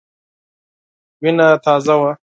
[1.21, 2.11] وینه تازه وه.